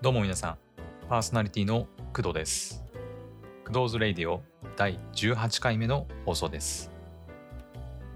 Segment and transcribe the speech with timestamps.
[0.00, 0.58] どうも皆さん、
[1.08, 2.84] パーソナリティの工藤です。
[3.66, 4.42] Kudo's Radio
[4.76, 6.92] 第18回目の放送です。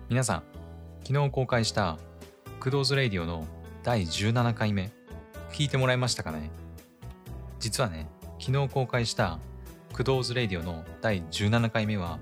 [0.09, 0.43] 皆さん、
[1.05, 1.99] 昨日公開した
[2.61, 3.49] Kudo's Radio の
[3.83, 4.93] 第17回目、
[5.53, 6.53] 聞いてもらいましたかね？
[7.59, 8.09] 実はね、
[8.39, 9.41] 昨日公開した
[9.93, 12.21] Kudo's Radio の第17回目は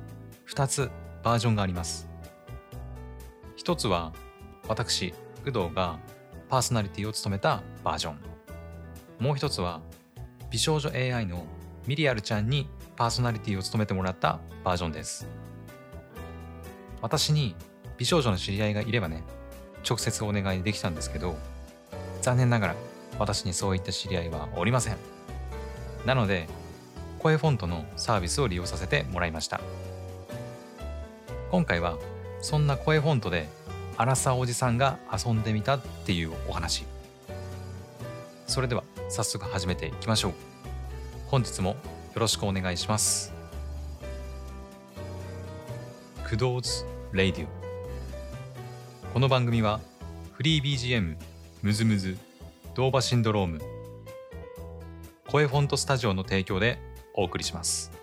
[0.48, 0.90] 2つ
[1.22, 2.08] バージョンがあります。
[3.56, 4.14] 一つは
[4.68, 5.12] 私、
[5.45, 5.98] 工藤が
[6.48, 8.30] パーソナリティを務めたバージョン。
[9.20, 9.80] もう一つは
[10.51, 11.45] 美少女 AI の
[11.87, 12.66] ミリアルちゃんに
[12.97, 15.28] パーソナリティを務めてもらったバージョンです。
[17.02, 17.55] 私に
[17.98, 19.23] 美少女の知り合いがいればね、
[19.88, 21.37] 直接お願いできたんですけど、
[22.23, 22.75] 残念ながら
[23.19, 24.97] 私にそういった知り合いはおりません。
[26.06, 26.48] なので、
[27.19, 29.61] 声フォントのサービスを利用させてもらいました。
[31.50, 31.98] 今回は
[32.41, 33.48] そんな CoeFont で
[33.98, 36.84] アラサーおじさんが遊んでみたっていうお話。
[38.50, 40.33] それでは早速始めていきましょう。
[41.28, 41.77] 本日もよ
[42.16, 43.33] ろしくお願いします。
[46.25, 47.48] Kudo's Radio。
[49.14, 49.78] この番組は
[50.33, 51.16] フリー BGM、
[51.62, 52.19] MusMus、
[52.75, 53.61] DOVA-SYNDROME、
[55.28, 56.80] CoeFont STUDIO の提供で
[57.14, 58.00] お送りします。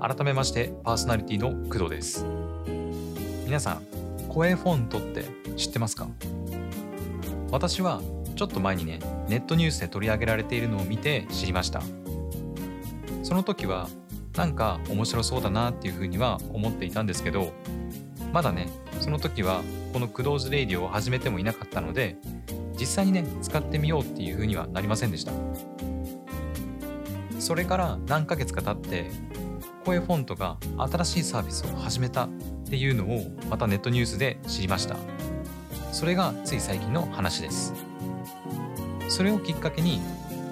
[0.00, 2.24] 改めましてパーソナリティの工藤です。
[3.44, 3.82] 皆さん
[4.28, 5.26] 声フォントって
[5.58, 6.08] 知ってますか？
[7.50, 8.00] 私は
[8.34, 8.98] ちょっと前にね
[9.28, 11.82] ネットニュースで取り上げられているのを見て知りました。
[13.22, 13.90] その時は
[14.36, 17.52] なんか面白そうだなっていうふうには思っていたんですけど
[18.32, 18.70] まだね
[19.00, 19.60] その時は
[19.92, 22.16] このクドーズレイディオを始めてもいなかったので
[22.78, 25.32] 実際にね使ってみようっていうふうにはなりませんでした。
[27.38, 29.10] それから何ヶ月か経って
[29.84, 32.28] 声フォントが新しいサービスを始めたっ
[32.68, 34.96] ていうのをまたネットニュースで知りました。
[35.92, 37.72] それがつい最近の話です。
[39.08, 40.00] それをきっかけに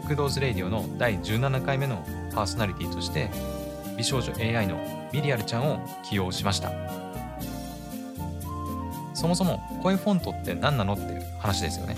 [0.09, 3.31] クドーズレイディオの第17回目のパーソナリティとして
[3.97, 4.79] 美少女 AI の
[5.13, 6.73] ミリアルちゃんを起用しました。
[9.15, 11.97] そもそも声フォントって何なのっていう話ですよね。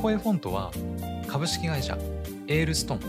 [0.00, 0.70] 声フォントは
[1.26, 1.98] 株式会社
[2.46, 3.00] エールストン。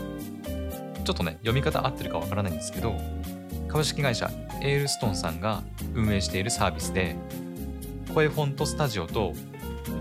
[1.04, 2.94] ちょっとね、読み方合ってるかわからないんですけど、
[3.68, 4.30] 株式会社
[4.60, 5.62] エールストンさんが
[5.94, 7.16] 運営しているサービスで、
[8.14, 9.32] 声フォントスタジオと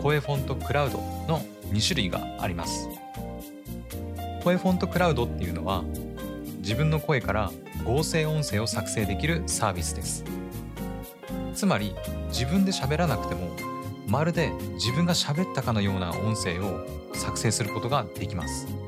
[0.02, 0.98] 声フォントクラウド
[1.28, 1.42] の
[1.72, 2.88] 2種類があります。
[4.44, 5.84] 声フォントクラウドっていうのは、
[6.60, 7.52] 自分の声から
[7.84, 10.24] 合成音声を作成できるサービスです。
[11.54, 11.96] つまり、
[12.30, 13.56] 自分で喋らなくても、
[14.08, 18.81] まるで自分が喋ったかのような音声を作成することができます。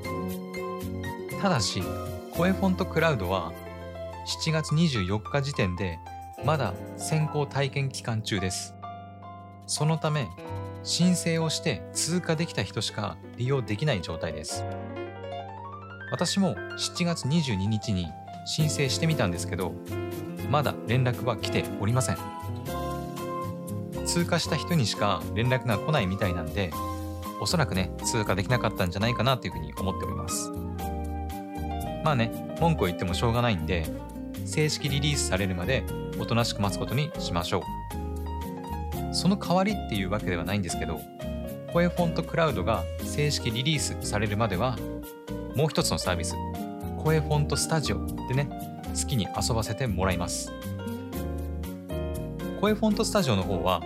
[1.43, 1.83] ただし、
[2.31, 3.51] 声フォントクラウドは
[4.45, 5.99] 7月24日時点で
[6.45, 8.75] まだ先行体験期間中です。
[9.67, 10.29] そのため、
[10.83, 14.63] 申請をして通過できた人しか利用できない状態です。
[16.13, 18.07] 私も7月22日に
[18.45, 19.73] 申請してみたんですけど、
[20.49, 22.17] まだ連絡は来ておりません。
[24.05, 26.71] 通過した人にしか連絡が来ないみたいなんで、
[27.41, 30.49] おそらくね、通過できなかったんじゃないかなというふうに思っております。
[32.03, 33.85] まあね、文句を言ってもしょうがないんで、
[34.45, 35.83] 正式リリースされるまで
[36.19, 37.59] おとなしく待つことにしましょ
[39.11, 39.15] う。
[39.15, 40.99] その代わりっていうわけではないんですけど、
[41.71, 44.77] 声フォントクラウドが正式リリースされるまでは、
[45.55, 46.35] もう一つのサービス、
[47.03, 48.49] 声フォントスタジオでね、
[48.93, 50.51] 好きに遊ばせてもらいます。
[52.59, 53.81] 声フォントスタジオの方は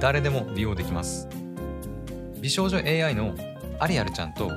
[0.00, 1.28] 誰でも利用できます。
[2.40, 3.34] 美少女 AI の
[3.78, 4.50] アリアルちゃんと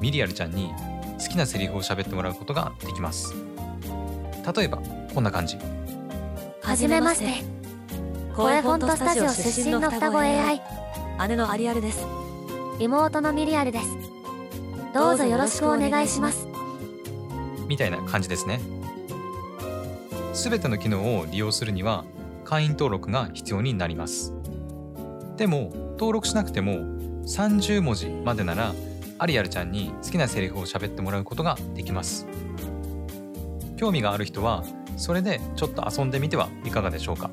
[0.00, 0.72] ミリアルちゃんに
[1.22, 3.34] 好きなセリフを喋ってもらうことができます。
[4.56, 4.78] 例えば
[5.14, 5.56] こんな感じ。
[6.60, 7.44] はじめまして。
[8.34, 10.62] 声フォントスタジオ出身の双子 AI
[11.28, 12.06] 姉のアリアルです。
[12.78, 13.88] 妹のミリアルです。
[14.94, 16.48] どうぞよろしくお願いします。
[17.68, 18.60] みたいな感じですね。
[20.32, 22.04] すべての機能を利用するには
[22.44, 24.32] 会員登録が必要になります。
[25.36, 26.72] でも登録しなくても
[27.26, 28.72] 30文字までなら
[29.22, 32.26] アリアルちゃんに好きなセリフを喋ってもらうことができます。
[33.76, 34.64] 興味がある人は
[34.96, 37.30] それでちょっと遊んでみてはいかがでしょうか。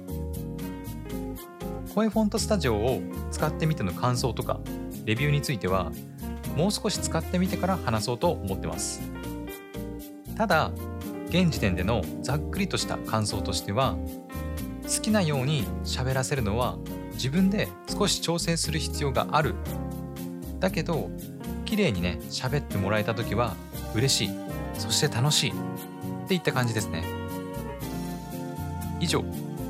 [1.95, 3.01] 声フォントスタジオを
[3.31, 4.59] 使ってみての感想とか
[5.05, 5.91] レビューについては
[6.55, 9.01] もう少し使ってみてから話そうと思ってます。
[10.37, 10.71] ただ
[11.29, 13.97] 現時点でのざっくりとした感想としては
[14.83, 16.77] 好きなように喋らせるのは
[17.13, 19.55] 自分で少し調整する必要がある。
[20.59, 21.09] だけど
[21.69, 23.55] 綺麗にね喋ってもらえた時は
[23.93, 24.29] 嬉しい。
[24.73, 25.51] そして楽しい。
[25.51, 27.03] っていった感じですね。
[28.99, 29.23] 以上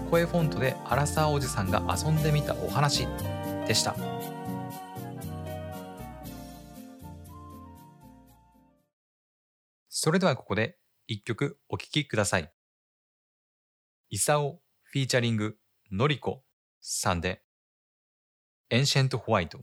[0.09, 3.05] 声フォントでアラサーおじさんが遊んでみたお話
[3.67, 3.97] でした。
[9.89, 12.49] それではここで一曲お聴きください。
[14.09, 15.57] イサオフィーチャリング
[15.91, 16.45] ノリコ
[16.79, 17.43] さんで
[18.69, 19.59] エンシェントホワイト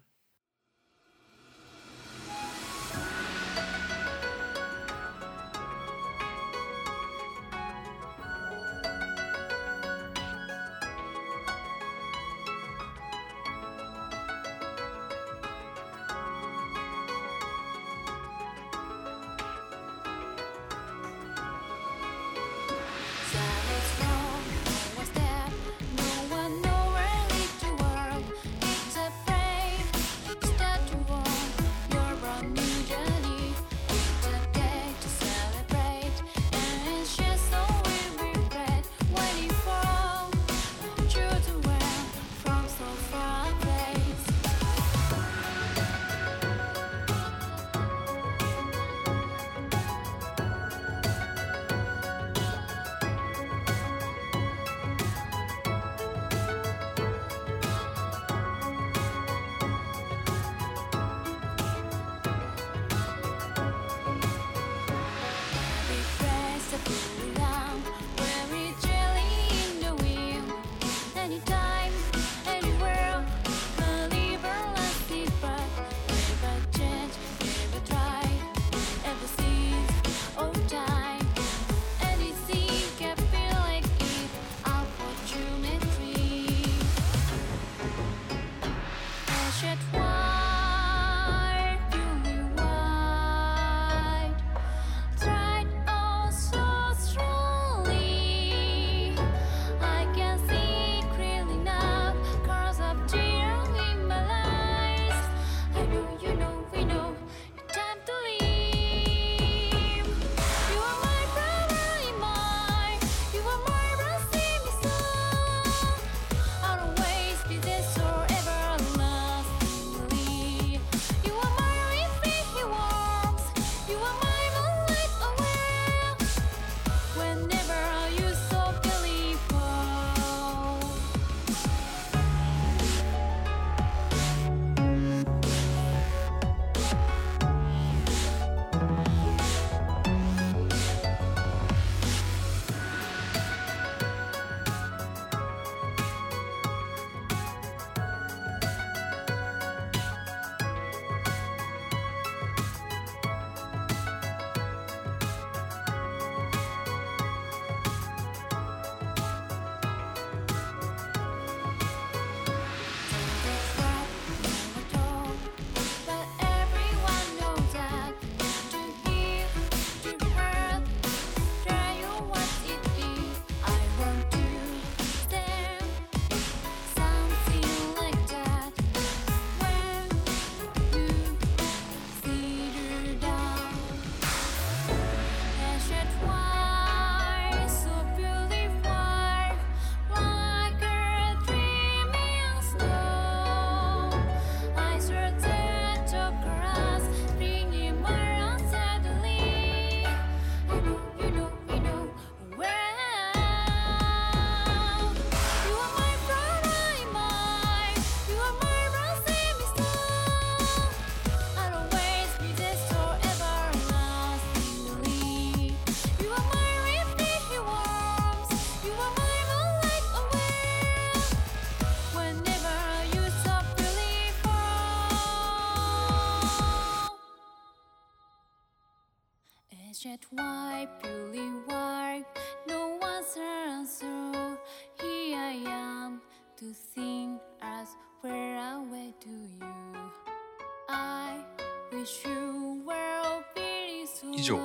[244.34, 244.58] 以上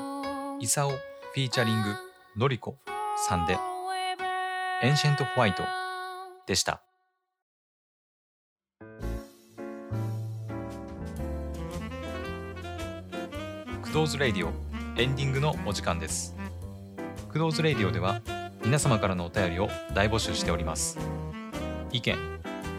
[0.60, 1.96] イサオ featuring
[2.36, 2.76] ノリコ
[3.16, 3.58] さんで
[4.84, 5.64] Ancient White
[6.46, 6.82] でした
[13.82, 16.36] Kudo's Radio エンディングのお時間です。
[17.30, 18.22] Kudo's Radio では
[18.64, 21.00] 皆様からのお便りを大募集しております。
[21.92, 22.18] 意見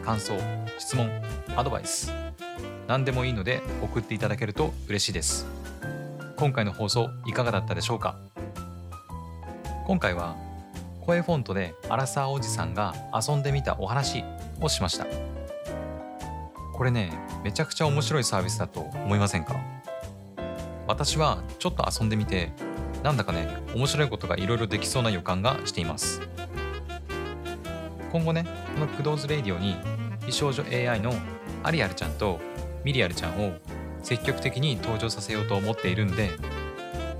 [0.05, 0.35] 感想
[0.79, 1.11] 質問
[1.57, 2.13] アドバイス
[2.87, 5.47] 何でもいいので送っていただけると嬉しいです。
[6.37, 8.17] 今回の放送いかがだったでしょうか？
[9.87, 10.37] 今回は
[11.01, 14.23] 声フォントでアラサーおじさんが遊んでみたお話
[14.61, 15.07] をしました。
[16.75, 19.57] これねめちゃくちゃ面白いサービスだと思いませんか？
[20.87, 22.53] 私はちょっと遊んでみて
[23.03, 26.21] なんだかね面白いことがいろいろできそうな予感がしています。
[28.11, 29.77] 今後ねこの Kudo's Radio に
[30.27, 31.15] 美少女 AI の
[31.63, 32.41] アリアルちゃんと
[32.85, 33.55] ミリアルちゃんを
[34.03, 36.31] 積極的に登場させようと思っているんで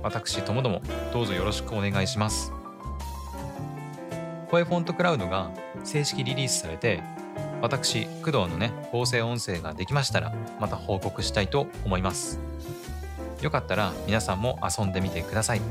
[0.03, 2.51] 私ともどもどうぞよろしくお願いします。
[4.51, 5.49] CoeFont CLOUD が
[5.83, 7.01] 正式リリースされて
[7.59, 12.39] 私工藤のね合成音声ができましたらまた報告したいと思います。
[13.43, 15.61] よかったら皆さんも遊んでみてください。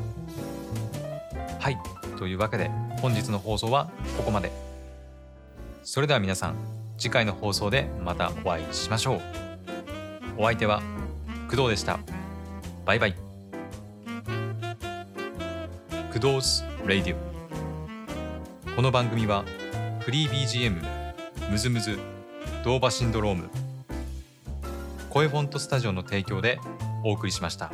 [1.58, 1.78] はい。
[2.18, 4.52] というわけで本日の放送はここまで。
[5.82, 6.54] それでは皆さん
[6.98, 9.20] 次回の放送でまたお会いしましょう。
[10.36, 10.82] お相手は
[11.48, 11.98] 工藤でした。
[12.84, 13.14] バイバイ。
[16.12, 18.76] 工藤レイディオ。
[18.76, 19.46] この番組は
[20.00, 21.98] フリー BGM ムズムズ
[22.64, 23.48] ドーバシンドローム。
[25.08, 26.58] 声フォントスタジオの提供で
[27.02, 27.70] お送りしました。